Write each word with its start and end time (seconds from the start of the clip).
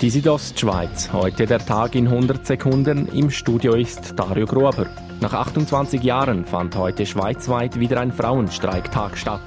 Die 0.00 0.10
Südostschweiz, 0.10 1.12
heute 1.12 1.44
der 1.46 1.58
Tag 1.58 1.96
in 1.96 2.06
100 2.06 2.46
Sekunden. 2.46 3.08
Im 3.08 3.30
Studio 3.30 3.74
ist 3.74 4.16
Dario 4.16 4.46
Grober. 4.46 4.86
Nach 5.20 5.32
28 5.32 6.04
Jahren 6.04 6.44
fand 6.44 6.76
heute 6.76 7.04
schweizweit 7.04 7.80
wieder 7.80 7.98
ein 7.98 8.12
Frauenstreiktag 8.12 9.18
statt. 9.18 9.40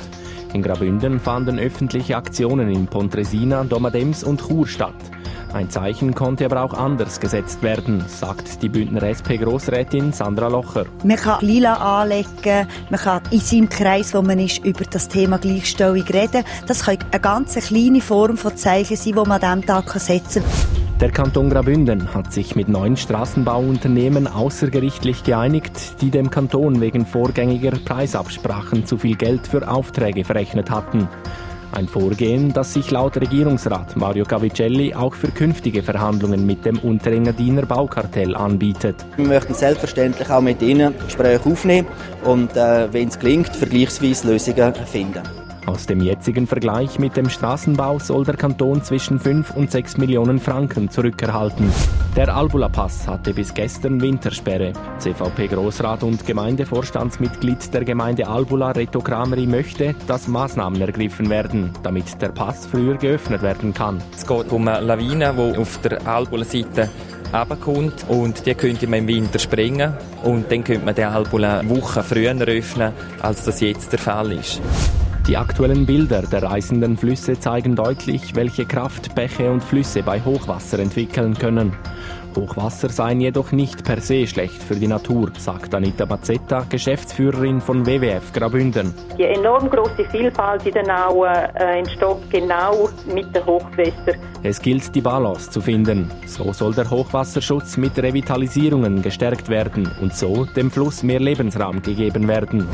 In 0.54 0.62
Grabünden 0.62 1.22
fanden 1.22 1.58
öffentliche 1.58 2.18
Aktionen 2.18 2.70
in 2.70 2.86
Pontresina, 2.88 3.64
Domadems 3.64 4.25
und 4.25 4.41
Chur 4.41 4.68
statt. 4.68 4.93
Ein 5.54 5.70
Zeichen 5.70 6.15
konnte 6.15 6.45
aber 6.45 6.61
auch 6.63 6.73
anders 6.73 7.20
gesetzt 7.20 7.61
werden, 7.61 8.05
sagt 8.07 8.61
die 8.61 8.70
Bündner 8.70 9.04
SP-Grossrätin 9.04 10.13
Sandra 10.13 10.47
Locher. 10.47 10.86
Man 11.04 11.18
kann 11.18 11.45
Lila 11.45 12.01
anlegen, 12.01 12.68
man 12.89 13.00
kann 13.00 13.21
in 13.31 13.39
seinem 13.41 13.68
Kreis, 13.68 14.14
wo 14.14 14.21
man 14.21 14.39
ist, 14.39 14.64
über 14.64 14.86
das 14.86 15.09
Thema 15.09 15.39
Gleichstellung 15.39 16.04
reden. 16.04 16.45
Das 16.68 16.86
kann 16.86 17.00
eine 17.11 17.19
ganz 17.19 17.55
kleine 17.55 18.00
Form 18.00 18.37
von 18.37 18.55
Zeichen 18.55 18.95
sein, 18.95 19.14
die 19.14 19.14
man 19.14 19.43
an 19.43 19.61
diesem 19.61 19.65
Tag 19.65 19.92
setzen 20.00 20.43
kann. 20.43 20.82
Der 21.01 21.09
Kanton 21.09 21.50
Graubünden 21.50 22.14
hat 22.14 22.31
sich 22.31 22.56
mit 22.56 22.70
neun 22.70 22.95
Straßenbauunternehmen 22.95 24.28
außergerichtlich 24.28 25.23
geeinigt, 25.23 26.00
die 26.00 26.11
dem 26.11 26.29
Kanton 26.29 26.79
wegen 26.79 27.07
vorgängiger 27.07 27.71
Preisabsprachen 27.71 28.86
zu 28.86 29.00
viel 29.00 29.15
Geld 29.15 29.47
für 29.47 29.68
Aufträge 29.68 30.23
verrechnet 30.23 30.70
hatten. 30.70 31.09
Ein 31.74 31.88
Vorgehen, 31.88 32.52
das 32.52 32.73
sich 32.73 32.92
laut 32.92 33.16
Regierungsrat 33.16 33.95
Mario 33.95 34.25
Cavicelli 34.25 34.94
auch 34.94 35.14
für 35.14 35.30
künftige 35.30 35.81
Verhandlungen 35.81 36.45
mit 36.45 36.66
dem 36.66 36.78
Unterengadiner 36.80 37.66
Baukartell 37.66 38.36
anbietet. 38.36 39.06
Wir 39.16 39.25
möchten 39.25 39.53
selbstverständlich 39.53 40.30
auch 40.30 40.42
mit 40.42 40.62
Ihnen 40.62 40.94
Gespräche 41.06 41.50
aufnehmen 41.50 41.88
und, 42.26 42.58
äh, 42.58 42.92
wenn 42.92 43.08
es 43.08 43.17
gelingt, 43.17 43.56
vergleichsweise 43.56 44.28
Lösungen 44.28 44.76
finden. 44.86 45.23
Aus 45.67 45.86
dem 45.86 46.02
jetzigen 46.02 46.47
Vergleich 46.47 46.97
mit 46.97 47.16
dem 47.16 47.30
Straßenbau 47.30 48.00
soll 48.00 48.25
der 48.25 48.36
Kanton 48.36 48.83
zwischen 48.83 49.20
5 49.20 49.56
und 49.56 49.72
6 49.72 49.97
Millionen 49.97 50.39
Franken 50.39 50.90
zurückerhalten. 50.90 51.72
Der 52.16 52.36
Albula-Pass 52.36 53.08
hatte 53.08 53.34
bis 53.34 53.54
gestern 53.54 54.02
Wintersperre. 54.02 54.73
CVP-Großrat 54.98 56.04
und 56.04 56.26
Gemeindevorstandsmitglied 56.26 57.73
der 57.73 57.86
Gemeinde 57.86 58.28
Albula, 58.28 58.72
Reto 58.72 59.02
Krameri, 59.02 59.45
möchte, 59.45 59.95
dass 60.08 60.28
Maßnahmen 60.28 60.82
ergriffen 60.82 61.30
werden, 61.30 61.72
damit 61.84 62.22
der 62.22 62.30
Pass 62.30 62.66
früher 62.66 62.98
geöffnet 62.98 63.44
werden 63.44 63.73
kann. 63.73 64.02
Es 64.16 64.26
geht 64.26 64.52
um 64.52 64.67
eine 64.67 64.86
Lawine, 64.86 65.34
die 65.34 65.58
auf 65.58 65.80
der 65.82 66.06
Albula-Seite 66.08 66.89
runterkommt 67.32 68.06
und 68.09 68.45
die 68.45 68.56
könnte 68.56 68.88
man 68.88 69.00
im 69.00 69.08
Winter 69.08 69.39
springen 69.39 69.94
und 70.23 70.52
dann 70.52 70.64
könnte 70.64 70.86
man 70.86 70.95
den 70.95 71.06
Albula 71.06 71.62
Wochen 71.70 72.04
früher 72.04 72.36
öffnen, 72.36 72.94
als 73.22 73.45
das 73.45 73.62
jetzt 73.62 73.92
der 73.92 74.00
Fall 74.00 74.34
ist. 74.34 74.59
Die 75.27 75.38
aktuellen 75.38 75.86
Bilder 75.86 76.23
der 76.23 76.41
reißenden 76.41 76.97
Flüsse 76.97 77.39
zeigen 77.39 77.75
deutlich, 77.75 78.36
welche 78.36 78.66
Kraft 78.66 79.14
Bäche 79.14 79.52
und 79.52 79.64
Flüsse 79.64 80.02
bei 80.02 80.19
Hochwasser 80.19 80.80
entwickeln 80.80 81.36
können. 81.36 81.73
Hochwasser 82.36 82.90
seien 82.90 83.22
jedoch 83.22 83.52
nicht 83.52 83.84
per 83.84 84.02
se 84.02 84.26
schlecht 84.28 84.62
für 84.62 84.76
die 84.76 84.88
Natur, 84.88 85.32
sagt 85.38 85.74
Anita 85.76 86.06
Mazzetta, 86.06 86.66
Geschäftsführerin 86.70 87.62
von 87.62 87.86
WWF 87.86 88.32
Grabünden. 88.34 88.94
Die 89.18 89.23
enorm 89.23 89.70
große 89.70 90.06
Vielfalt 90.10 90.66
in 90.66 90.73
den 90.73 90.90
Auen 90.90 91.30
äh, 91.30 91.80
entsteht 91.80 92.30
genau 92.30 92.90
mit 93.14 93.36
den 93.36 93.46
Hochwässern. 93.46 94.16
Es 94.44 94.62
gilt, 94.62 94.94
die 94.96 95.02
Balance 95.02 95.50
zu 95.50 95.62
finden. 95.62 96.10
So 96.26 96.52
soll 96.54 96.73
der 96.73 96.90
Hochwasserschutz 96.90 97.78
mit 97.78 97.98
Revitalisierungen 97.98 99.02
gestärkt 99.02 99.50
werden 99.50 99.90
und 100.02 100.16
so 100.16 100.45
dem 100.45 100.72
Fluss 100.72 101.04
mehr 101.04 101.20
Lebensraum 101.20 101.82
gegeben 101.82 102.28
werden. 102.28 102.68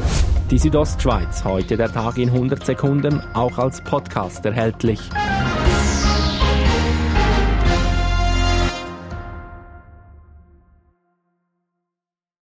Die 0.49 0.57
Südostschweiz, 0.57 1.43
heute 1.43 1.75
der 1.75 1.91
Tag 1.91 2.17
in 2.17 2.29
100 2.29 2.65
Sekunden, 2.65 3.21
auch 3.33 3.57
als 3.57 3.81
Podcast 3.81 4.45
erhältlich. 4.45 5.01